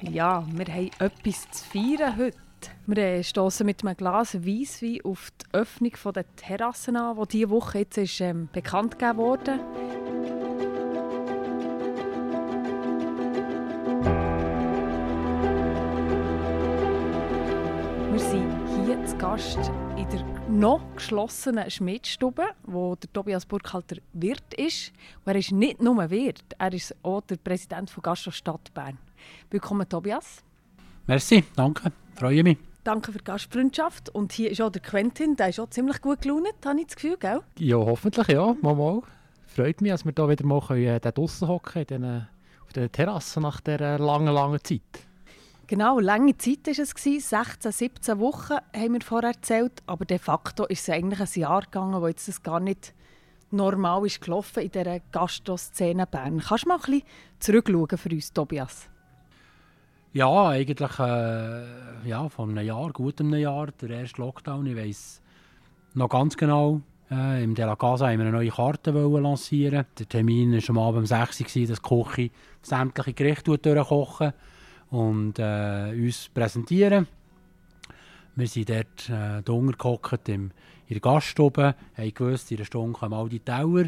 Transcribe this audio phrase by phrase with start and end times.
[0.00, 2.38] Ja, wir haben etwas zu feiern heute.
[2.86, 7.50] Wir äh, stoßen mit einem Glas Weisswein auf die Öffnung der Terrassen an, die diese
[7.50, 9.58] Woche jetzt ist, ähm, bekannt gegeben wurde.
[18.12, 19.58] Wir sind hier zu Gast
[19.96, 24.92] in der noch geschlossenen Schmiedstube, wo der Tobias Burkhalter Wirt ist.
[25.24, 28.96] Und er ist nicht nur Wirt, er ist auch der Präsident von Gastro Stadt Bern.
[29.50, 30.42] Willkommen, Tobias.
[31.06, 32.58] Merci, danke, freue mich.
[32.84, 34.08] Danke für die Gastfreundschaft.
[34.10, 36.96] Und hier ist auch der Quentin, der ist auch ziemlich gut gelaunt, habe ich das
[36.96, 37.40] Gefühl, gell?
[37.58, 39.02] Ja, hoffentlich, ja, mal, mal.
[39.46, 42.28] Freut mich, dass wir hier wieder mal können, äh, draussen hocken können,
[42.64, 44.80] auf der Terrasse nach dieser langen, langen Zeit.
[45.66, 50.64] Genau, lange Zeit war es, 16, 17 Wochen haben wir vorher erzählt, aber de facto
[50.64, 52.94] ist es eigentlich ein Jahr gegangen, wo jetzt das gar nicht
[53.50, 56.40] normal ist gelaufen in dieser Gastroszene Bern.
[56.40, 57.02] Kannst du mal ein bisschen
[57.38, 58.88] zurückschauen für uns, Tobias?
[60.14, 64.64] Ja, eigentlich äh, ja, vor einem Jahr, gut einem Jahr, der erste Lockdown.
[64.64, 65.20] Ich weiss
[65.92, 69.84] noch ganz genau, äh, im De La Casa haben wir eine neue Karte lancieren.
[69.98, 72.30] Der Termin war am Abend um 6 Uhr, dass die Küche
[72.62, 74.32] sämtliche Gerichte durchkochen
[74.90, 77.06] und äh, uns präsentieren.
[78.34, 80.52] Wir sind dort äh, drunter in
[80.88, 83.84] der Gaststube, haben gewusst, in einer Stunde kommen all die Tower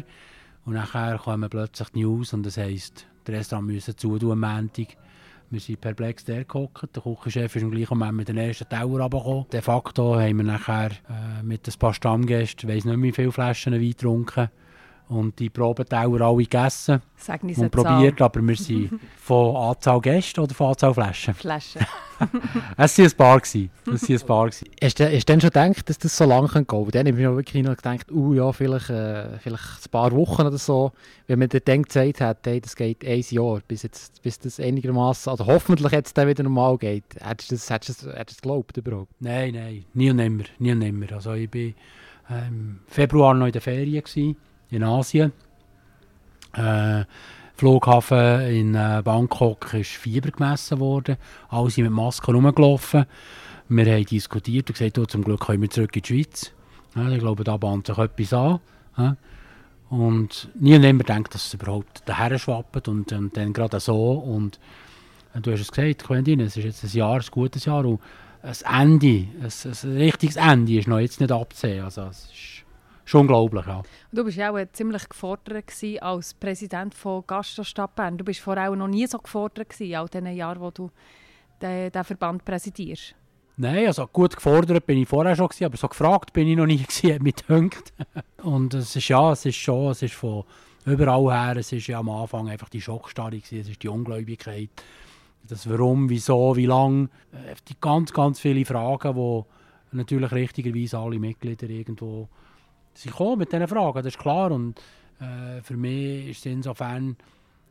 [0.65, 4.97] und nachher kommen plötzlich die News und das heisst, das Restaurant müssen zutun am Montag.
[5.51, 6.95] Wir sind perplex der gehockt.
[6.95, 9.45] Der Küchenchef ist im gleichen Moment mit den ersten Tower runtergekommen.
[9.51, 13.11] De facto haben wir nachher äh, mit ein paar Stammgästen, ich weiss nicht mehr, wie
[13.11, 14.49] viele Flaschen Wein getrunken
[15.11, 20.55] und die Probetauer alle gegessen Sag und probiert, aber wir sind von Anzahl Gästen oder
[20.55, 21.33] von Anzahl Flaschen?
[21.33, 21.85] Flaschen.
[22.77, 23.39] es waren ein paar.
[23.39, 23.69] Gewesen.
[23.93, 24.49] Es waren ein paar.
[24.49, 24.67] Gewesen.
[24.81, 26.87] Hast du, hast du denn schon gedacht, dass das so lange gehen kann?
[26.91, 30.43] Dann habe ich mir wirklich noch gedacht, uh, ja, vielleicht, äh, vielleicht ein paar Wochen
[30.43, 30.93] oder so.
[31.27, 35.29] Wenn man dann gesagt hat, hey, das geht ein Jahr, bis, jetzt, bis das einigermaßen,
[35.29, 37.03] also hoffentlich jetzt dann wieder normal geht.
[37.19, 39.11] Hättest du das, hättest du das, hättest du das geglaubt überhaupt?
[39.19, 40.45] Nein, nein, nie und nimmer.
[40.57, 41.11] Nie und nimmer.
[41.11, 44.03] Also ich war im Februar noch in der Ferien.
[44.03, 44.37] Gewesen
[44.71, 45.31] in Asien.
[46.53, 47.03] Äh,
[47.55, 51.17] Flughafen in äh, Bangkok ist Fieber gemessen worden.
[51.49, 53.05] Alle sind mit Masken rumgelaufen.
[53.69, 56.51] Wir haben diskutiert und gesagt, oh, zum Glück können wir zurück in die Schweiz.
[56.95, 58.59] Ja, ich glaube, da bahnt sich etwas an.
[58.97, 59.15] Ja.
[59.89, 64.13] Und niemand denkt, dass es überhaupt daher schwappt und, und dann gerade so.
[64.13, 64.59] Und
[65.35, 67.99] äh, du hast es gesagt, Quentin, es ist jetzt ein Jahr, ein gutes Jahr und
[68.41, 69.51] ein Ende, ein,
[69.83, 71.83] ein richtiges Ende ist noch jetzt nicht abzusehen.
[71.83, 72.63] Also, es ist
[73.05, 73.65] schon unglaublich.
[73.65, 73.83] Ja.
[74.11, 75.65] Du bist auch ziemlich gefordert
[76.01, 78.17] als Präsident von Gastro-Stadt Bern.
[78.17, 80.89] Du bist vorher auch noch nie so gefordert gewesen, all diesen Jahren, wo du
[81.61, 83.15] den, den Verband präsidierst.
[83.57, 86.65] Nein, also gut gefordert bin ich vorher schon gewesen, aber so gefragt bin ich noch
[86.65, 87.93] nie gewesen, mit dünkt.
[88.41, 90.43] Und es ist ja, es ist schon, es ist von
[90.85, 94.69] überall her, es ist ja am Anfang einfach die Schockstarre gewesen, es ist die Ungläubigkeit,
[95.47, 99.43] das Warum, Wieso, wie lang, äh, die ganz, ganz viele Fragen, die
[99.95, 102.29] natürlich richtigerweise alle Mitglieder irgendwo
[102.93, 104.51] sie kommen mit diesen Fragen, das ist klar.
[104.51, 104.79] Und
[105.19, 107.17] äh, für mich ist es insofern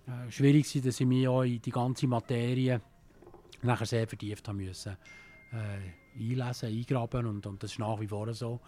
[0.07, 2.81] äh, schwierig, dass ich mich auch in die ganze Materie
[3.63, 4.97] nachher sehr vertieft haben müssen.
[5.53, 8.61] Äh, einlesen, eingraben und, und das ist nach wie vor so.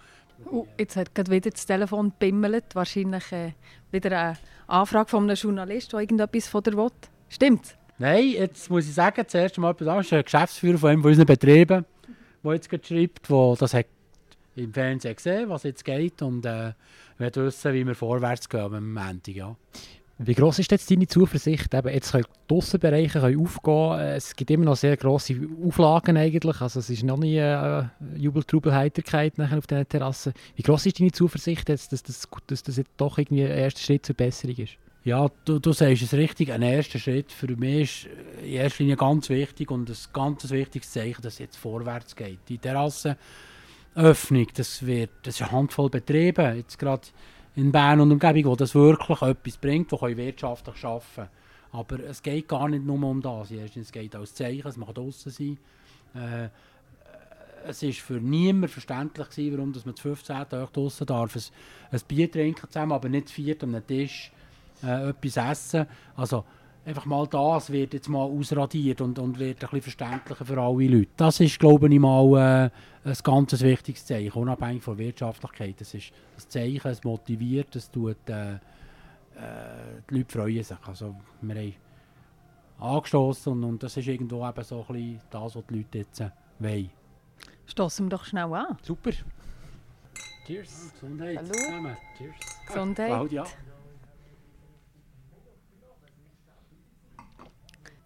[0.50, 3.52] Uh, jetzt hat gerade wieder das Telefon bimmelt, wahrscheinlich äh,
[3.90, 6.90] wieder eine Anfrage von einem Journalist, der irgendetwas von dir will.
[7.28, 7.76] Stimmt?
[7.98, 10.12] Nein, jetzt muss ich sagen, zuerst mal etwas anderes.
[10.12, 11.84] ein Geschäftsführer von einem von unseren Betrieben,
[12.42, 13.86] der jetzt gerade schreibt, wo das hat
[14.56, 16.72] im Fernsehen gesehen, was jetzt geht und äh,
[17.18, 19.34] wir wissen, wie wir vorwärts gehen am Montag.
[19.34, 19.56] Ja.
[20.18, 21.74] Wie gross ist jetzt deine Zuversicht?
[21.74, 23.98] Eben, jetzt können die Aussenbereiche können aufgehen.
[23.98, 25.34] Es gibt immer noch sehr grosse
[25.66, 26.60] Auflagen eigentlich.
[26.60, 27.84] Also es ist noch nie äh,
[28.16, 30.32] Jubeltrubelheiterkeit auf diesen Terrassen.
[30.54, 33.80] Wie gross ist deine Zuversicht, jetzt, dass, das, dass das jetzt doch irgendwie ein erster
[33.80, 34.74] Schritt zur Besserung ist?
[35.04, 36.52] Ja, du, du sagst es richtig.
[36.52, 40.92] Ein erster Schritt für mich ist in erster Linie ganz wichtig und ein ganz wichtiges
[40.92, 42.38] Zeichen, dass es jetzt vorwärts geht.
[42.48, 43.16] Die Terrassen
[43.94, 47.08] Öffnung, das, wird, das ist eine Handvoll Betriebe, jetzt gerade
[47.54, 51.28] in Bern und Umgebung, wo das wirklich etwas bringt, wo wirtschaftlich arbeiten können.
[51.72, 53.50] Aber es geht gar nicht nur um das.
[53.50, 55.58] es geht als Zeichen, es macht draußen sein.
[56.14, 56.48] Äh,
[57.64, 61.36] es war für niemanden verständlich gewesen, warum dass man zu 15 Tage draußen darf.
[61.36, 61.42] Ein,
[61.92, 64.32] ein Bier trinken zusammen, aber nicht zu viert an einem Tisch
[64.82, 65.86] äh, etwas essen.
[66.16, 66.44] Also,
[66.84, 70.86] einfach mal das wird jetzt mal ausradiert und, und wird ein bisschen verständlicher für alle
[70.88, 71.10] Leute.
[71.16, 72.70] Das ist, glaube ich, mal
[73.04, 75.80] äh, ein ganz wichtiges Zeichen, unabhängig von Wirtschaftlichkeit.
[75.80, 78.58] Das ist das Zeichen, es motiviert, es tut, äh, äh,
[80.10, 80.78] die Leute freuen sich.
[80.86, 81.74] Also, wir haben
[82.78, 86.20] angestoßen und, und das ist irgendwo eben so ein bisschen das, was die Leute jetzt
[86.20, 86.90] äh, wollen.
[87.66, 88.76] Stoßen wir doch schnell an.
[88.82, 89.12] Super.
[90.46, 90.92] Cheers.
[90.92, 91.38] Gesundheit.
[91.38, 91.52] Hallo.
[91.52, 91.96] Zusammen.
[92.18, 92.34] Cheers.
[92.66, 93.08] Gesundheit.
[93.08, 93.44] Claudia.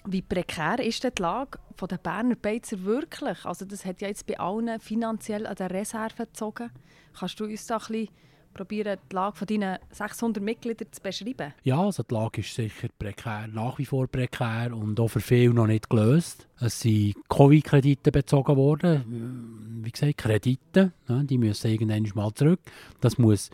[0.08, 1.58] Wie prekär ist die Lage
[1.90, 3.44] der Berner Beizer wirklich?
[3.44, 6.70] Also das hat ja jetzt bei allen finanziell an der Reserve gezogen.
[7.18, 8.08] Kannst du uns da ein bisschen
[8.54, 11.54] probieren, die Lage von deinen 600 Mitgliedern zu beschreiben?
[11.64, 15.52] Ja, also die Lage ist sicher prekär, nach wie vor prekär und auch für viele
[15.52, 16.46] noch nicht gelöst.
[16.60, 19.82] Es sind Covid-Kredite bezogen worden.
[19.82, 22.60] Wie gesagt, Kredite, ne, die müssen irgendwann mal zurück.
[23.00, 23.50] Das muss,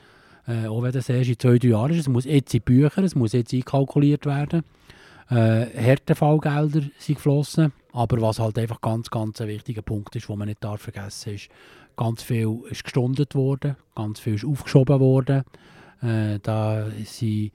[0.46, 3.02] äh, auch wenn das erst in zwei, drei Jahren ist, es muss jetzt in Bücher,
[3.02, 4.64] es muss jetzt einkalkuliert werden.
[5.32, 7.72] Äh, Härtefallgelder sind geflossen.
[7.92, 11.34] Aber was halt einfach ganz, ganz ein wichtiger Punkt ist, den man nicht darf vergessen
[11.34, 11.48] ist,
[11.96, 15.44] ganz viel ist gestundet worden, ganz viel ist aufgeschoben worden.
[16.02, 17.52] Äh, da sind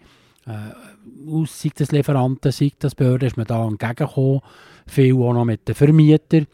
[0.47, 4.41] äh, sei das Lieferanten, sei das Behörden, ist man da entgegengekommen.
[4.87, 6.47] Viel auch noch mit den Vermietern.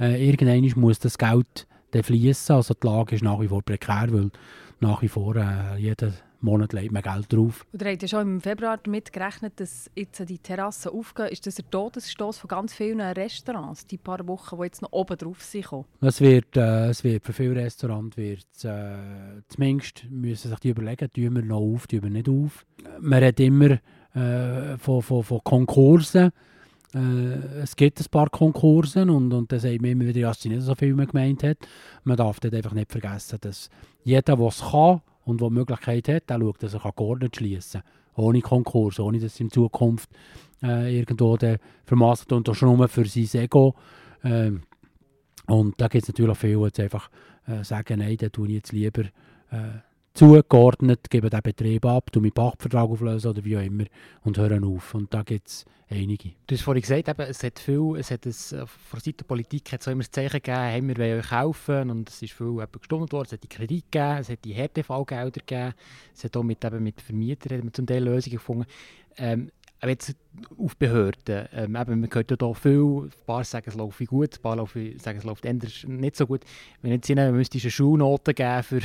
[0.00, 2.56] Äh, irgendwann muss das Geld fließen.
[2.56, 4.30] Also die Lage ist nach wie vor prekär, weil
[4.80, 6.12] nach wie vor äh, jeder
[6.44, 7.66] Monat legt man Geld drauf.
[7.72, 11.28] Und ihr habt ja schon im Februar damit gerechnet, dass jetzt die Terrassen aufgehen.
[11.28, 15.16] Ist das der Todesstoß von ganz vielen Restaurants, die paar Wochen, die jetzt noch oben
[15.16, 15.66] drauf sind?
[16.00, 21.10] Es wird, äh, es wird für viele Restaurants wird, äh, zumindest müssen sich die überlegen,
[21.10, 22.64] tun wir noch auf, tun wir nicht auf.
[23.00, 23.78] Man hat immer
[24.14, 26.30] äh, von, von, von Konkursen.
[26.94, 30.48] Äh, es gibt ein paar Konkursen und, und dann sagt man immer wieder, dass sie
[30.48, 31.58] nicht so viel gemeint hat.
[32.04, 33.68] Man darf dort einfach nicht vergessen, dass
[34.04, 37.82] jeder, der es kann, und der die Möglichkeit hat, der schaut, dass er geordnet schließen
[37.82, 38.24] kann.
[38.24, 40.08] Ohne Konkurs, ohne dass in Zukunft
[40.62, 43.74] äh, irgendwo der vermasselt und schon nur für sein Ego.
[44.22, 44.62] Ähm,
[45.46, 47.10] und da gibt es natürlich viele, die einfach
[47.46, 49.02] äh, sagen, nein, da tue ich jetzt lieber
[49.50, 49.80] äh,
[50.14, 53.84] zugeordnet, gebe den Betrieb ab, tue meinen Pachtvertrag auflösen oder wie auch immer
[54.22, 54.94] und hören auf.
[54.94, 56.30] Und da gibt es einige.
[56.46, 59.24] Du hast vorhin gesagt, eben, es hat viel, es hat es, äh, von Seiten der
[59.24, 62.32] Politik hat es immer das Zeichen gegeben, hey, wir wollen euch helfen und es ist
[62.32, 65.74] viel eben gestimmt worden, es hat die Kredite gegeben, es hat die Härtefallgelder gegeben,
[66.14, 68.66] es hat auch mit, eben mit Vermietern zum Teil Lösungen gefunden.
[69.16, 69.50] Ähm,
[69.80, 70.16] aber jetzt
[70.56, 74.36] auf Behörden, ähm, eben, man hört ja da viel, ein paar sagen, es läuft gut,
[74.36, 76.42] ein paar sagen, es läuft nicht so gut.
[76.80, 78.80] Wenn jetzt ihnen müsstest eine Schulnote geben für,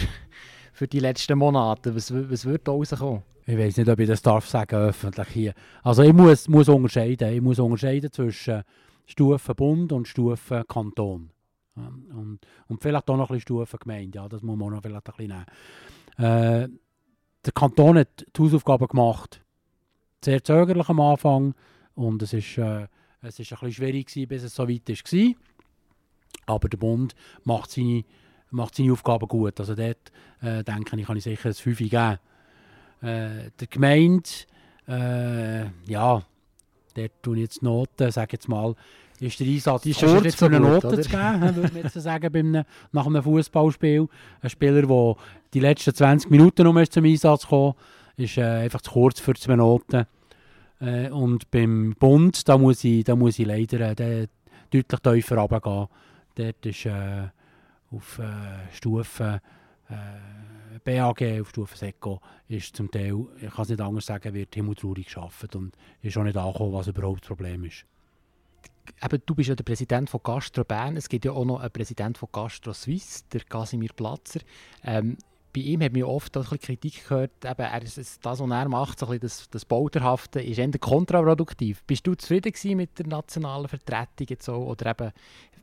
[0.74, 3.24] für die letzten Monate, was, was würde da rauskommen?
[3.50, 5.54] ich weiß nicht, ob ich das darf sagen öffentlich hier.
[5.82, 7.34] Also ich muss, muss unterscheiden.
[7.34, 8.62] Ich muss unterscheiden zwischen
[9.08, 11.32] Stufe Bund und Stufe Kanton.
[11.76, 14.18] Und, und vielleicht auch noch ein bisschen Stufe Gemeinde.
[14.18, 15.46] Ja, das muss man noch vielleicht ein bisschen
[16.18, 16.70] nehmen.
[16.70, 16.70] Äh,
[17.44, 19.42] der Kanton hat die Hausaufgaben gemacht.
[20.24, 21.56] Sehr zögerlich am Anfang.
[21.96, 22.88] Und es ist, äh,
[23.22, 25.36] es ist ein bisschen schwierig gewesen, bis es so weit war.
[26.46, 28.04] Aber der Bund macht seine,
[28.52, 29.60] macht seine Aufgaben gut.
[29.60, 30.12] Also dort,
[30.42, 32.20] äh, denke ich, kann ich sicher ein 5 geben
[33.02, 34.30] äh, der Gemeinde,
[34.88, 36.22] äh, ja,
[36.94, 38.76] dort ich jetzt Noten, sage jetzt mal,
[39.20, 41.02] ist der Einsatz ist kurz für eine Note oder?
[41.02, 44.08] zu geben, würde man jetzt sagen, einem, nach einem Fußballspiel.
[44.42, 45.16] Ein Spieler, der
[45.54, 47.74] die letzten 20 Minuten noch zum Einsatz kam,
[48.16, 50.06] ist äh, einfach zu kurz für zwei Noten.
[50.80, 54.28] Äh, und beim Bund, da muss ich, da muss ich leider äh,
[54.72, 55.88] deutlich tiefer runtergehen.
[56.36, 57.28] Dort ist äh,
[57.92, 59.42] auf äh, Stufe
[59.90, 64.54] äh, BAG auf Stufe Seco ist zum Teil, ich kann es nicht anders sagen, wird
[64.54, 67.86] himmeltraurig geschaffen und ist auch nicht angekommen, was überhaupt das Problem ist.
[69.04, 70.98] Eben, du bist ja der Präsident von Gastro Bern.
[70.98, 74.40] Es gibt ja auch noch einen Präsident von Gastro Suisse, der Casimir Platzer.
[74.84, 75.18] Ähm,
[75.60, 78.70] bei ihm hat man oft auch ein Kritik gehört, eben, er ist, das, was er
[78.70, 81.84] macht, so ein das, das Bauterhafte, ist eher kontraproduktiv.
[81.84, 85.12] Bist du zufrieden mit der nationalen Vertretung jetzt so, oder eben,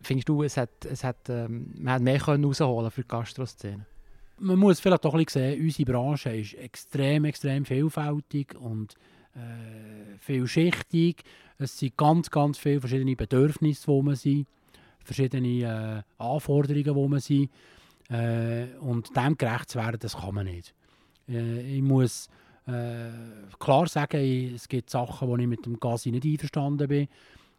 [0.02, 3.86] findest du, es hat, es hat, ähm, man hat mehr können für die Gastroszene?
[4.38, 8.94] man muss vielleicht doch ein sehen, unsere Branche ist extrem, extrem vielfältig und
[9.34, 11.22] äh, vielschichtig.
[11.58, 14.46] Es sind ganz, ganz viele verschiedene Bedürfnisse, wo man sind,
[15.02, 17.50] verschiedene äh, Anforderungen, wo man sind.
[18.08, 20.74] Äh, und dem gerecht zu werden, das kann man nicht.
[21.28, 22.28] Äh, ich muss
[22.66, 23.10] äh,
[23.58, 27.08] klar sagen, es gibt Sachen, wo ich mit dem Gasi nicht einverstanden bin.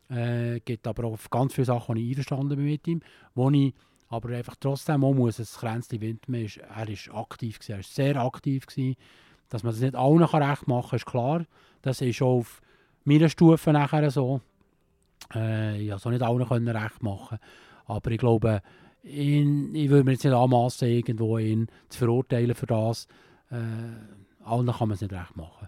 [0.09, 3.01] Äh, es gibt aber auch ganz viele Sachen, wo ich einverstanden bin mit ihm,
[3.35, 3.73] wo ich
[4.09, 7.93] aber einfach trotzdem auch muss es Kränzli Windmer, ist, er ist aktiv gewesen, er ist
[7.93, 8.95] sehr aktiv gewesen.
[9.49, 11.45] Dass man das nicht allen kann recht machen kann, ist klar.
[11.81, 12.61] Das ist auch auf
[13.03, 14.41] meiner Stufe nachher so.
[15.33, 17.37] Äh, ich konnte nicht allen recht machen.
[17.85, 18.61] Aber ich glaube,
[19.07, 23.07] ihn, ich würde mir jetzt nicht anmassen, irgendwo ihn zu verurteilen für das.
[23.49, 23.55] Äh,
[24.43, 25.67] allen kann man es nicht recht machen.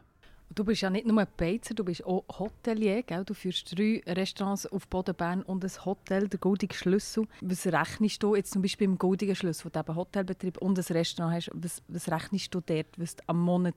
[0.56, 3.04] Du bist ja nicht nur Beizer, du bist auch Hotelier.
[3.04, 3.24] Gell?
[3.24, 7.28] Du führst drei Restaurants auf Bodenbern und ein Hotel, der Goldige Schlüssel.
[7.42, 10.94] Was rechnest du jetzt zum Beispiel im Goldigen Schlüssel, wo du eben Hotelbetrieb und ein
[10.94, 13.76] Restaurant hast, was, was rechnest du dort, was du am Monat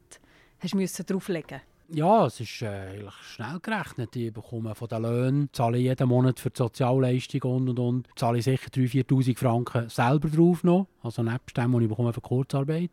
[0.60, 1.60] hast müssen drauflegen
[1.92, 4.16] ja, es ist äh, schnell gerechnet.
[4.16, 8.38] Ich bekomme von den Löhnen, zahle jeden Monat für die Sozialleistungen und und und, zahle
[8.38, 12.20] ich sicher 3'000, 4'000 Franken selber drauf noch, also nebst dem, was ich bekomme für
[12.20, 12.90] Kurzarbeit.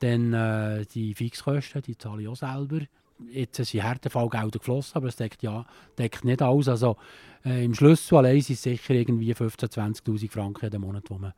[0.00, 2.80] Dann äh, die Fixkosten, die zahle ich auch selber
[3.30, 5.64] jetzt sind Härtefallgelder geflossen, aber es deckt, ja,
[5.98, 6.68] deckt nicht alles.
[6.68, 6.96] Also
[7.44, 11.32] äh, im Schlüssel allein sind es sicher irgendwie 15.000, 20'000 Franken jeden Monat, wo man,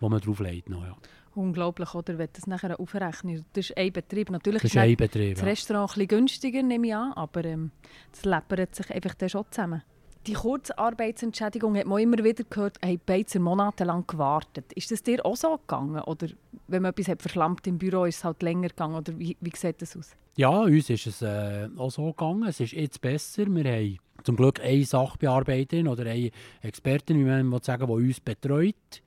[0.00, 0.68] wo man drauf legt.
[0.68, 0.96] Noch, ja.
[1.34, 2.18] Unglaublich, oder?
[2.18, 3.44] Wenn das nachher aufrechnet.
[3.52, 4.30] Das ist ein Betrieb.
[4.30, 5.94] Natürlich das ist ein Betrieb, das Restaurant ja.
[5.94, 7.70] ein bisschen günstiger, nehme ich an, aber ähm,
[8.12, 9.82] das läppert sich einfach dann schon zusammen.
[10.26, 14.72] Die Kurzarbeitsentschädigung hat man immer wieder gehört, haben Beizer monatelang gewartet.
[14.72, 16.00] Ist das dir auch so gegangen?
[16.00, 16.28] Oder
[16.66, 18.94] wenn man etwas hat verschlampt im Büro, ist es halt länger gegangen?
[18.94, 20.16] Oder wie, wie sieht das aus?
[20.36, 22.44] Ja, uns ist es äh, auch so gegangen.
[22.48, 23.44] Es ist jetzt besser.
[23.48, 26.30] Wir haben zum Glück eine Sachbearbeiterin oder eine
[26.62, 29.02] Expertin, wie man sagen die uns betreut,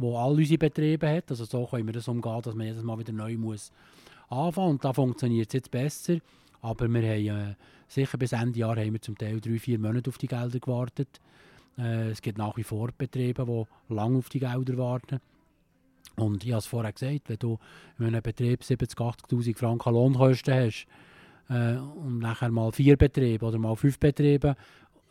[0.00, 1.30] die all unsere Betriebe hat.
[1.30, 3.72] Also so können wir das umgehen, dass man jedes Mal wieder neu muss
[4.28, 6.18] anfangen Und da funktioniert es jetzt besser.
[6.62, 7.54] Aber wir haben äh,
[7.88, 11.20] sicher bis Ende Jahr haben wir zum Teil drei, vier Monate auf die Gelder gewartet.
[11.78, 15.20] Äh, es gibt nach wie vor Betriebe, die lange auf die Gelder warten.
[16.16, 17.58] Und ich habe es vorher gesagt, wenn du
[17.98, 20.86] in einem Betrieb 70.000, 80.000 Franken Lohnkosten hast
[21.48, 24.54] äh, und nachher mal vier Betriebe oder mal fünf Betriebe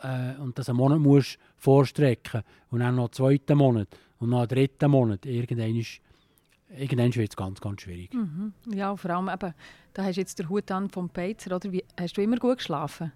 [0.01, 3.87] äh, und das einen Monat musst vorstrecken und dann noch einen zweiten Monat
[4.19, 6.01] und noch einen dritten Monat, irgendwann ist
[6.77, 8.13] irgendwann wird es ganz, ganz schwierig.
[8.13, 8.53] Mhm.
[8.71, 9.53] Ja, vor allem eben,
[9.93, 11.71] da hast du jetzt den Hut an vom Beizer, oder?
[11.71, 13.11] Wie, hast du immer gut geschlafen?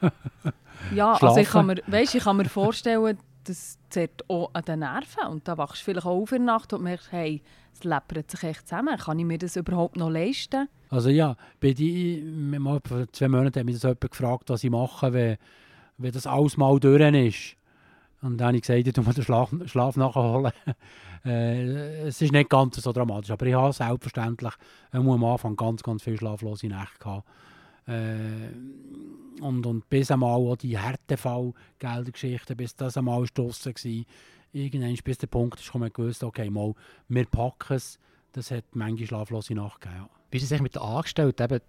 [0.94, 1.26] ja, Schlafen.
[1.26, 5.26] also ich kann, mir, weißt, ich kann mir vorstellen, das zerrt auch an den Nerven
[5.28, 8.30] und da wachst du vielleicht auch auf in der Nacht und merkst, hey, es läppert
[8.30, 10.68] sich echt zusammen, kann ich mir das überhaupt noch leisten?
[10.88, 12.24] Also ja, bei die,
[12.84, 15.36] vor zwei Monaten hat mich das jemand gefragt, was ich mache, wenn,
[15.98, 17.56] wenn das alles mal durch ist.
[18.26, 20.52] Und dann habe ich gesagt, ich muss den Schlaf, Schlaf nachholen.
[21.24, 24.52] äh, es ist nicht ganz so dramatisch, aber ich habe selbstverständlich
[24.90, 27.28] am Anfang ganz, ganz viele schlaflose Nächte gehabt.
[27.86, 28.50] Äh,
[29.40, 34.04] und, und bis einmal auch die Härtefallgeldergeschichte, bis das einmal draussen war.
[34.52, 36.74] Irgendwann bis der Punkt ist, man gewusst, okay, mal,
[37.08, 37.98] wir packen es.
[38.32, 40.08] Das hat manche schlaflose Nacht gegeben.
[40.30, 41.42] Wie ist es mit den Angestellten?
[41.42, 41.60] Eben,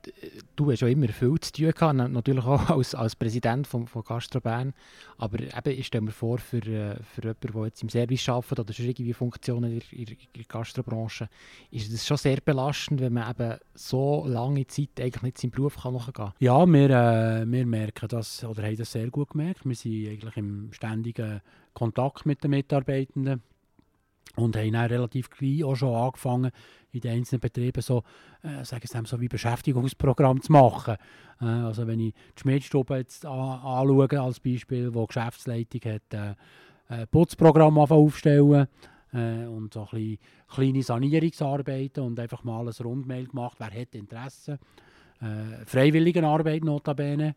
[0.55, 4.03] du hast ja immer viel zu tun gehabt, natürlich auch als, als Präsident von, von
[4.03, 4.73] Gastro Bern.
[5.17, 8.59] Aber eben, ich stelle mir vor, für, äh, für jemanden, der jetzt im Service arbeitet
[8.59, 11.29] oder schon irgendwie Funktionen in, in, der Gastrobranche,
[11.69, 15.77] ist es schon sehr belastend, wenn man eben so lange Zeit eigentlich nicht seinem Beruf
[15.83, 16.33] kann nachgehen kann.
[16.39, 19.65] Ja, wir, äh, wir merken das, oder haben das sehr gut gemerkt.
[19.65, 21.41] Wir sind eigentlich im ständigen
[21.73, 23.43] Kontakt mit den Mitarbeitenden
[24.35, 26.51] und haben dann relativ gleich auch schon angefangen,
[26.97, 28.03] in den einzelnen Betrieben so,
[28.43, 30.97] äh, sagen wir so wie Beschäftigungsprogramm zu machen.
[31.41, 36.35] Äh, also wenn ich die Schmiedstube jetzt anschaue als Beispiel, wo die Geschäftsleitung hat, äh,
[36.89, 38.67] ein Putzprogramm aufstellen
[39.13, 44.59] äh, und so ein kleine Sanierungsarbeiten und einfach mal ein Rundmail gemacht, wer hat Interesse.
[45.21, 47.35] Äh, Freiwilligenarbeit notabene,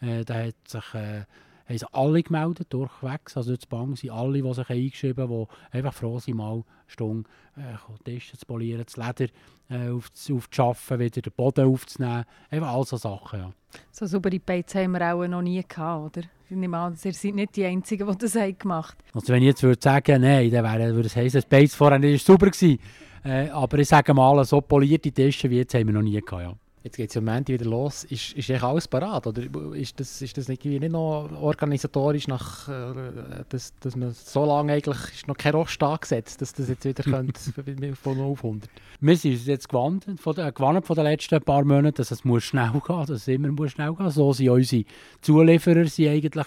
[0.00, 1.24] äh, da hat sich äh,
[1.68, 3.36] haben sich alle gemeldet, durchwegs.
[3.36, 6.64] Also durch Bang sind alle, die sich eingeschrieben haben, die einfach froh sind, mal eine
[6.86, 9.30] Stunde äh, Tische zu polieren, das Leder
[9.70, 12.24] äh, auf, aufzuschaffen, wieder den Boden aufzunehmen.
[12.50, 13.52] Einfach all so Sachen, ja.
[13.90, 16.26] So saubere Beiz haben wir auch noch nie gehabt, oder?
[16.48, 19.20] Ich nehme an, ihr seid nicht die Einzigen, die das haben gemacht haben.
[19.20, 21.98] Also wenn ich jetzt würde sagen, nein, dann wäre, würde es heißen, das Beiz vorher
[21.98, 22.78] nicht sauber gewesen.
[23.22, 26.42] Äh, aber ich sage mal, so polierte Tische wie jetzt haben wir noch nie gehabt,
[26.42, 26.54] ja.
[26.88, 28.04] Jetzt geht es ja am Montag wieder los.
[28.04, 29.26] Ist, ist eigentlich alles parat?
[29.26, 29.42] Oder
[29.74, 34.72] ist das, ist das nicht, nicht noch organisatorisch, nach, äh, dass, dass man so lange
[34.72, 37.38] eigentlich ist noch kein Rost angesetzt, dass das jetzt wieder könnte,
[37.94, 38.70] von 0 auf 100?
[39.02, 42.44] Wir sind jetzt gewandt von, den, gewandt von den letzten paar Monaten, dass es muss
[42.44, 44.84] schnell gehen muss, dass es immer muss schnell gehen So sind unsere
[45.20, 46.46] Zulieferer sind eigentlich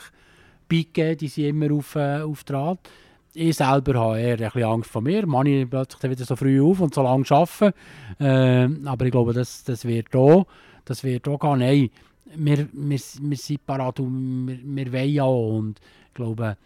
[0.68, 2.80] beigegeben, die sind immer auf, äh, auf Draht
[3.34, 5.26] ich selber habe eher ein bisschen Angst vor mir.
[5.26, 7.74] Manche plötzlich wieder so früh auf und so lange arbeiten.
[8.20, 10.46] Äh, aber ich glaube, das, das wird auch,
[10.86, 11.60] das wird auch gehen.
[11.60, 11.90] Nein,
[12.36, 15.58] wir, wir, wir sind parat und wir, wir wollen ja auch.
[15.58, 16.58] Und ich glaube,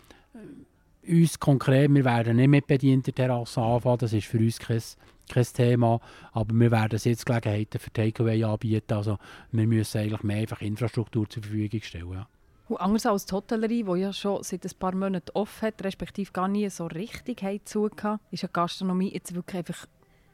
[1.06, 4.00] äh, uns konkret, wir werden nicht mit bedienter Terrasse anfangen.
[4.00, 4.82] Das ist für uns kein,
[5.30, 6.00] kein Thema.
[6.32, 8.94] Aber wir werden jetzt Gelegenheiten für Takeaway anbieten.
[8.94, 9.18] Also
[9.52, 12.12] wir müssen eigentlich mehr einfach Infrastruktur zur Verfügung stellen.
[12.12, 12.28] Ja.
[12.68, 16.32] Und anders als die Hotellerie, die ja schon seit ein paar Monaten offen hat, respektive
[16.32, 19.86] gar nie so richtig zugehört, ist die Gastronomie jetzt wirklich einfach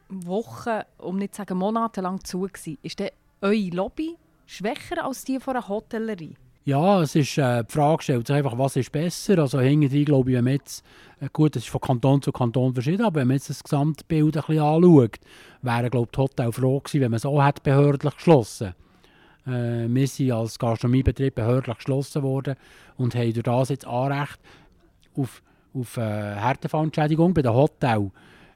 [0.08, 2.78] Wochen, um nicht zu sagen monatelang zu gewesen.
[2.82, 3.10] Ist denn
[3.40, 6.36] eure Lobby schwächer als die von einer Hotellerie?
[6.64, 9.38] Ja, es ist äh, die Frage stellt sich einfach, was ist besser.
[9.38, 10.84] Also hinterher glaube ich, wenn man jetzt,
[11.20, 14.36] äh, gut, es ist von Kanton zu Kanton verschieden, aber wenn man jetzt das Gesamtbild
[14.36, 15.18] ein bisschen anschaut,
[15.62, 18.76] wäre glaube ich die Hotel froh gewesen, wenn man es auch hätte behördlich geschlossen hätte.
[19.46, 22.56] Äh, wir sind als Gastronomiebetrieb behördlich geschlossen worden
[22.96, 24.38] und haben durch das jetzt Anrecht
[25.16, 25.42] auf,
[25.74, 27.34] auf äh, Härtefallentschädigung.
[27.34, 28.10] Bei den Hotel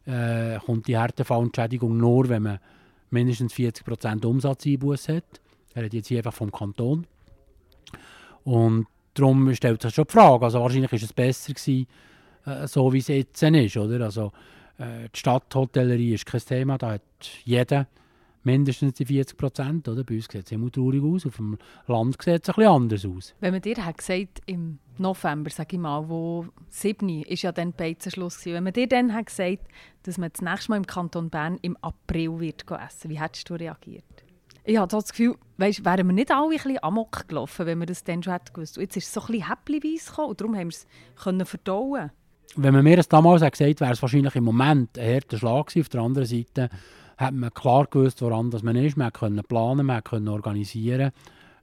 [0.06, 2.58] äh, kommt die Härtefallentschädigung nur, wenn man
[3.10, 5.40] mindestens 40% Umsatzeinbuß hat.
[5.74, 7.06] Er hat jetzt hier einfach vom Kanton.
[8.44, 11.86] Und darum stellt sich schon die Frage, also wahrscheinlich ist es besser gewesen,
[12.44, 14.04] äh, so wie es jetzt ist, oder?
[14.04, 14.32] Also
[14.78, 17.02] äh, die Stadthotellerie ist kein Thema, da hat
[17.44, 17.88] jeder
[18.46, 19.84] mindestens die 40 Prozent.
[19.84, 23.04] Bei uns sieht es immer traurig aus, auf dem Land sieht es ein bisschen anders
[23.04, 23.34] aus.
[23.40, 27.72] Wenn man dir hat gesagt im November, sage ich mal, wo 7 ist ja dann
[27.72, 28.54] Beizenschluss gewesen.
[28.54, 29.68] Wenn man dir dann hat gesagt,
[30.04, 33.54] dass man das nächste Mal im Kanton Bern im April wird essen, wie hättest du
[33.54, 34.04] reagiert?
[34.64, 37.86] Ich habe das Gefühl, weißt, wären wir nicht alle ein bisschen amok gelaufen, wenn wir
[37.86, 38.78] das dann schon hätten gewusst.
[38.78, 42.10] Und jetzt ist es so ein bisschen häppchenweise gekommen und darum haben wir es verdauen
[42.56, 45.66] Wenn man mir das damals gesagt hätte, wäre es wahrscheinlich im Moment ein harter Schlag
[45.66, 45.82] gewesen.
[45.82, 46.70] Auf der anderen Seite
[47.16, 48.96] hat man klar gewusst, woran das man ist.
[48.96, 51.12] Man konnte planen, man konnte organisieren.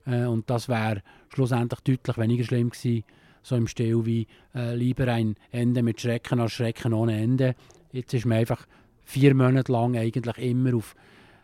[0.06, 3.04] Äh, und das wäre schlussendlich deutlich weniger schlimm gewesen,
[3.42, 7.54] so im Stil wie äh, lieber ein Ende mit Schrecken als Schrecken ohne Ende.
[7.92, 8.66] Jetzt ist man einfach
[9.04, 10.96] vier Monate lang eigentlich immer auf,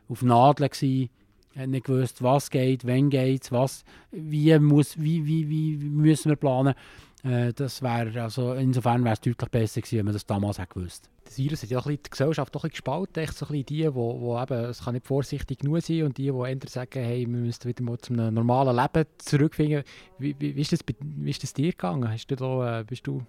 [0.09, 1.11] auf Nadeln gewesen,
[1.57, 5.49] hat nicht gewusst, was geht, wann geht was, wie, wie, wie,
[5.81, 6.75] wie müssen wir planen.
[7.23, 10.75] Äh, das wäre, also insofern wäre es deutlich besser gewesen, wenn man das damals hätte
[10.75, 11.11] gewusst.
[11.25, 14.21] Das Virus hat ja die Gesellschaft doch ein gespalten, echt so ein bisschen die, wo,
[14.21, 17.39] wo eben, es kann nicht vorsichtig genug sein und die, die eher sagen, hey, wir
[17.39, 19.85] müssen wieder mal zum normalen Leben zurückfinden.
[20.19, 22.11] Wie, wie, wie, ist das, wie ist das dir gegangen?
[22.11, 23.23] Hast du da, äh, bist du,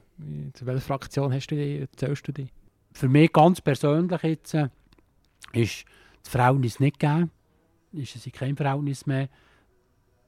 [0.53, 2.49] zu welcher Fraktion hast du die, zählst du dich?
[2.93, 4.69] Für mich ganz persönlich jetzt äh,
[5.53, 5.85] ist
[6.23, 7.31] das Verhältnis nicht gegeben
[7.93, 9.29] ist es kein Verhältnis mehr,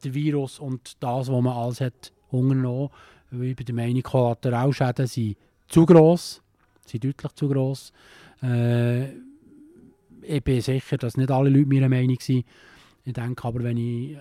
[0.04, 2.90] der Virus und das, was man alles hat unternommen.
[3.34, 5.38] Weil ich bin der Meinung, Kollateralschäden sind
[5.68, 6.42] zu gross,
[6.86, 7.92] sind deutlich zu gross.
[8.42, 9.10] Äh,
[10.22, 12.46] ich bin sicher, dass nicht alle Leute meiner Meinung sind.
[13.04, 14.18] Ich denke aber, wenn ich äh,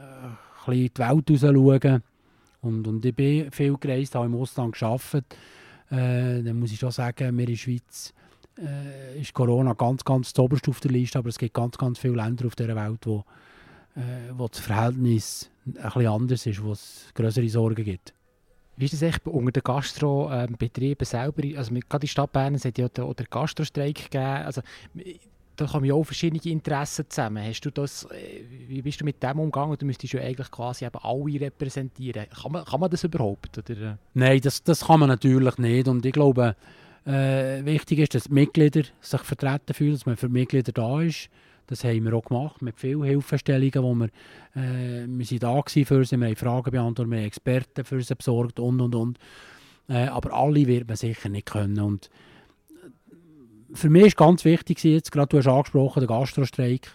[0.66, 2.02] ein die Welt raus schaue,
[2.62, 5.36] und, und ich bin viel gereist, habe im Ausland gearbeitet,
[5.90, 8.14] äh, dann muss ich schon sagen, wir in der Schweiz
[8.58, 12.14] äh, ist Corona ganz, ganz oberst auf der Liste, aber es gibt ganz, ganz viele
[12.14, 13.24] Länder auf dieser Welt, wo,
[13.96, 18.14] äh, wo das Verhältnis ein bisschen anders ist, wo es größere Sorgen gibt.
[18.76, 21.42] Wie ist das echt unter den Gastrobetrieben selber?
[21.58, 24.24] Also gerade die Stadt Bern hat ja den, den Gastrostreik gegeben.
[24.24, 24.62] Also,
[25.56, 27.44] da kommen ja auch verschiedene Interessen zusammen.
[27.44, 29.76] Hast du das, äh, wie bist du mit dem umgegangen?
[29.78, 32.26] Du müsstest ja eigentlich quasi eben alle repräsentieren.
[32.30, 33.58] Kann man, kann man das überhaupt?
[33.58, 33.98] Oder?
[34.14, 35.88] Nein, das, das kann man natürlich nicht.
[35.88, 36.56] Und ich glaube,
[37.04, 41.28] äh, wichtig ist, dass die Mitglieder sich vertreten fühlen, dass man für Mitglieder da ist.
[41.72, 44.08] Das haben wir auch gemacht mit vielen Hilfestellungen, wo wir,
[44.54, 48.14] äh, wir sind da für sie, wir haben Fragen beantwortet, wir haben Experten für sie
[48.14, 49.18] besorgt und und und.
[49.88, 51.80] Äh, aber alle wird man sicher nicht können.
[51.80, 52.10] Und
[52.82, 56.92] äh, für mich ist ganz wichtig, jetzt gerade du hast angesprochen, der Gastrostreik.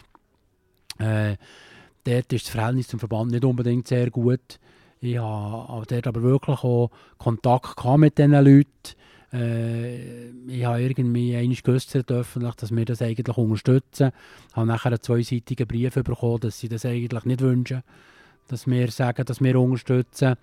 [0.99, 1.37] Äh,
[2.03, 4.59] dort ist das Verhältnis zum Verband nicht unbedingt sehr gut.
[4.99, 8.67] Ich habe dort aber wirklich auch Kontakt mit diesen Leuten
[9.33, 14.11] äh, ich habe irgendwie einmal öffentlich, dass wir das eigentlich unterstützen.
[14.49, 17.83] Ich habe nachher einen zweiseitigen Brief bekommen, dass sie das eigentlich nicht wünschen,
[18.47, 20.35] dass wir sagen, dass wir unterstützen.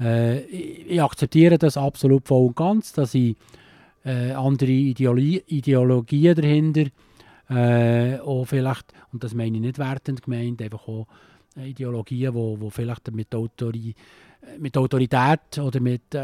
[0.00, 3.36] Äh, ich, ich, akzeptiere das absolut voll und ganz, dass ich
[4.04, 6.90] äh, andere Ideologie, Ideologien dahinter
[7.48, 11.06] äh, auch vielleicht, und das meine ich nicht wertend gemeint, einfach auch
[11.56, 13.96] Ideologien, die vielleicht mit Autorität
[14.58, 16.18] mit Autorität oder mit äh,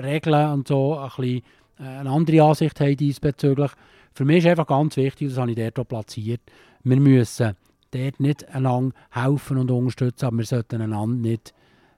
[0.00, 1.42] Regeln und so ein bisschen,
[1.78, 3.70] äh, eine andere Ansicht haben diesbezüglich.
[4.14, 6.40] Für mich ist einfach ganz wichtig, das habe ich dort auch platziert,
[6.84, 7.54] wir müssen
[7.92, 11.54] dort nicht einander helfen und unterstützen, aber wir sollten einander nicht,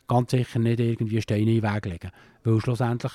[0.06, 2.10] ganz sicher nicht irgendwie Steine in den Weg legen.
[2.42, 3.12] Weil schlussendlich,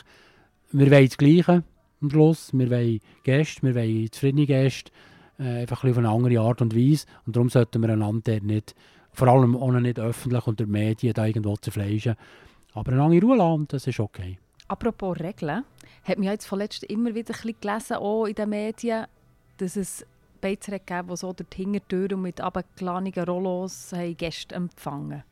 [0.72, 1.64] wir wollen das Gleiche
[2.02, 4.92] am Schluss, wir wollen Gäste, wir wollen zufriedene Gäste,
[5.40, 8.44] äh, einfach ein auf eine andere Art und Weise und darum sollten wir einander dort
[8.44, 8.76] nicht,
[9.12, 12.16] vor allem auch nicht öffentlich und der Medien da irgendwo zerfleischen.
[12.74, 14.38] Aber eine lange Ruhe lassen, das ist okay.
[14.68, 15.64] Apropos Regeln,
[16.04, 19.08] hat mich jetzt vorletzt immer wieder ein bisschen gelesen, auch in den Medien,
[19.58, 20.06] dass es
[20.40, 25.24] Beizer gegeben die so durch die Hintertür und mit abgeladenen Rollos Gäste empfangen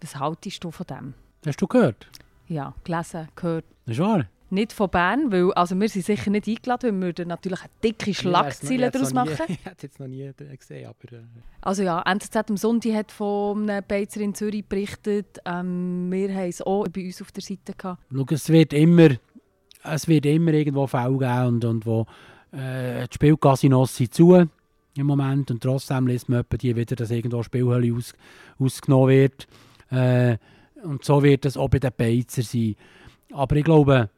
[0.00, 1.14] Was haltest du von dem?
[1.44, 2.08] Hast du gehört?
[2.46, 3.64] Ja, gelesen, gehört.
[3.84, 4.26] Das ist wahr?
[4.50, 7.70] Nicht von Bern, weil also wir sind sicher nicht eingeladen, weil wir würden natürlich eine
[7.84, 9.44] dicke Schlagzeile daraus machen.
[9.48, 11.16] ich habe es jetzt noch nie gesehen, aber...
[11.16, 11.22] Äh.
[11.60, 15.38] Also ja, NZZ am Sonntag hat von einem Beizer in Zürich berichtet.
[15.44, 18.02] Ähm, wir haben es auch bei uns auf der Seite gehabt.
[18.10, 19.10] Schau, es wird immer,
[19.84, 22.06] es wird immer irgendwo Fälle geben und, und wo
[22.52, 24.48] äh, die Spielcasinos sind zu
[24.98, 28.14] im Moment und trotzdem liest man die wieder, dass irgendwo Spielhölle aus,
[28.58, 29.46] ausgenommen wird.
[29.90, 30.38] Äh,
[30.82, 32.76] und so wird es auch bei den Beizer sein.
[33.32, 34.10] Aber ich glaube,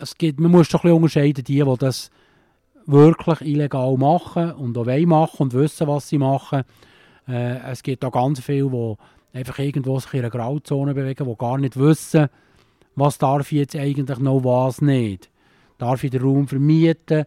[0.00, 2.10] es gibt, man muss doch ein bisschen unterscheiden, die, die das
[2.86, 6.62] wirklich illegal machen und auch machen und wissen, was sie machen.
[7.28, 11.36] Äh, es gibt auch ganz viele, die einfach irgendwo sich in einer Grauzone bewegen, die
[11.36, 12.28] gar nicht wissen,
[12.96, 15.30] was darf ich jetzt eigentlich noch, was nicht.
[15.78, 17.24] Darf ich den Raum vermieten?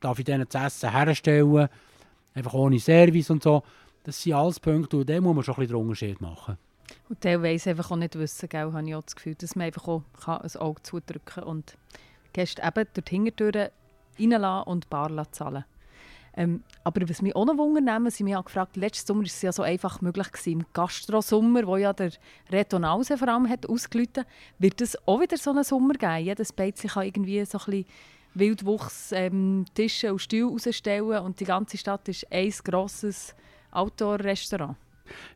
[0.00, 1.68] Darf ich denen das Essen herstellen?
[2.34, 3.62] Einfach ohne Service und so.
[4.04, 6.56] Das sind alles Punkte, und da muss man schon ein bisschen den Unterschied machen.
[7.08, 9.88] Und teilweise einfach auch nicht wissen, gell, habe ich auch das Gefühl, dass man einfach
[9.88, 11.44] auch ein Auge zudrücken kann
[12.38, 13.68] Gäste eben durch die Hintertüren
[14.18, 15.64] reinlassen und Bar zahlen.
[16.36, 19.50] Ähm, aber was mich auch noch wundern, sie mich gefragt, letzten Sommer war es ja
[19.50, 22.12] so einfach möglich gewesen, im Gastro-Sommer, wo ja der
[22.52, 24.24] Reto Nause vor allem hat ausgelötet,
[24.58, 26.24] wird es auch wieder so einen Sommer geben?
[26.24, 27.84] Jedes Beizchen kann irgendwie so ein bisschen
[28.34, 33.34] Wildwuchs ähm, Tische und Stühle rausstellen und die ganze Stadt ist ein grosses
[33.72, 34.76] Outdoor-Restaurant.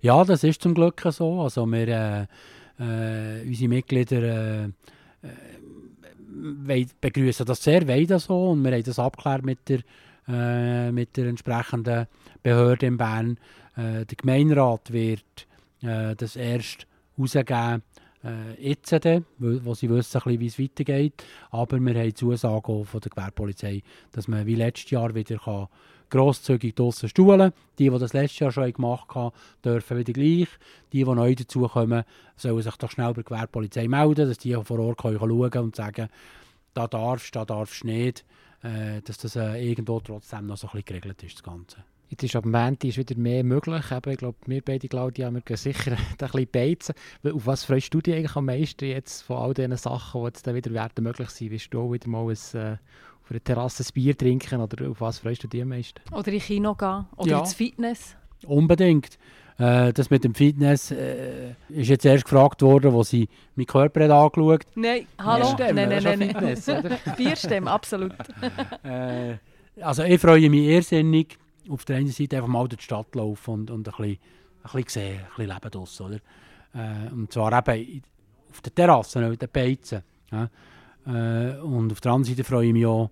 [0.02, 1.42] Ja, das ist zum Glück so.
[1.42, 2.26] Also wir, äh,
[2.78, 4.70] äh, unsere Mitglieder äh, äh
[7.00, 9.80] begrüßen das sehr, wollen das so und wir haben das abgeklärt mit der,
[10.28, 12.06] äh, mit der entsprechenden
[12.42, 13.38] Behörde in Bern.
[13.76, 15.46] Äh, der Gemeinderat wird
[15.80, 16.86] das erst
[17.18, 17.82] rausgeben
[18.24, 21.24] äh, jetzt, dann, wo sie wissen, wie es weitergeht.
[21.50, 25.68] Aber wir haben die Zusage von der Gewerbepolizei, dass man wie letztes Jahr wieder kann
[26.12, 30.48] grosszügig draussen stuhlen Die, die das letztes Jahr schon gemacht haben, dürfen wieder gleich.
[30.92, 32.04] Die, die neu dazukommen,
[32.36, 35.76] sollen sich doch schnell bei der Gewerbepolizei melden, dass die vor Ort können schauen und
[35.76, 36.08] sagen,
[36.74, 38.24] da darfst du, da darfst du nicht.
[38.62, 41.78] Äh, dass das äh, irgendwo trotzdem noch so ein bisschen geregelt ist, das Ganze.
[42.12, 43.90] Jetzt ist ab Montag ist wieder mehr möglich.
[43.90, 46.94] Eben, ich glaube, wir beide, Claudia, wir gehen sicher ein bisschen beizen.
[47.24, 50.46] Auf was freust du dich eigentlich am meisten jetzt von all diesen Sachen, die jetzt
[50.46, 51.50] dann wieder werden möglich sein?
[51.50, 52.76] Willst du auch wieder mal ein, äh,
[53.22, 56.02] auf einer Terrasse ein Bier trinken oder auf was freust du dich am meisten?
[56.12, 57.40] Oder ins Kino gehen oder ja.
[57.40, 58.14] ins Fitness?
[58.44, 59.16] Unbedingt.
[59.56, 64.04] Äh, das mit dem Fitness äh, ist jetzt erst gefragt worden, wo sie meinen Körper
[64.04, 65.56] hat angeschaut Nein, hallo?
[65.58, 65.72] Ja.
[65.72, 66.28] Nein, nein, nein.
[66.28, 66.66] Fitness,
[67.16, 68.12] Bierstimmen, absolut.
[68.82, 69.36] äh,
[69.80, 73.50] also ich freue mich irrsinnig auf der einen Seite einfach mal durch die Stadt laufen
[73.54, 74.18] und, und ein, bisschen,
[74.62, 76.16] ein bisschen sehen, ein bisschen leben draussen, oder?
[76.74, 78.02] Äh, und zwar eben
[78.50, 80.02] auf der Terrasse, auf den Beizen.
[80.30, 80.50] Ja?
[81.06, 83.10] Äh, und auf der anderen Seite freue ich mich auch,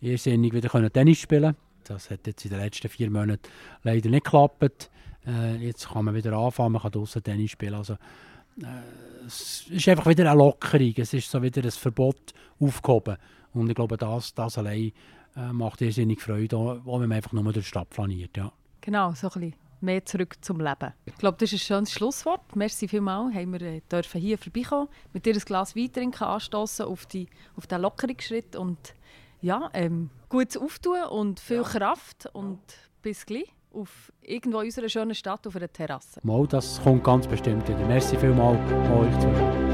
[0.00, 3.48] irrsinnig wieder Tennis spielen Das hat jetzt in den letzten vier Monaten
[3.82, 4.90] leider nicht geklappt.
[5.26, 7.74] Äh, jetzt kann man wieder anfangen, man kann draussen Tennis spielen.
[7.74, 13.16] Also, äh, es ist einfach wieder eine Lockerung, es ist so wieder ein Verbot aufgehoben.
[13.54, 14.92] Und ich glaube, das, das allein
[15.36, 18.36] äh, macht irrsinnig Freude, auch wenn man einfach nur durch die Stadt planiert.
[18.36, 18.52] Ja.
[18.80, 20.92] Genau, so ein bisschen mehr zurück zum Leben.
[21.04, 22.54] Ich glaube, das ist ein schönes Schlusswort.
[22.54, 26.86] Merci vielmals, haben wir äh, dürfen hier vorbeikommen, mit dir ein Glas Wein trinken, anstoßen
[26.86, 28.94] auf, die, auf den Lockerungsschritt und
[29.40, 31.62] ja, ähm, gutes Auftun und viel ja.
[31.62, 32.60] Kraft und
[33.02, 36.20] bis gleich auf irgendwo in unserer schönen Stadt auf einer Terrasse.
[36.22, 37.84] Mal, das kommt ganz bestimmt wieder.
[37.86, 39.71] Merci vielmals euch zwei.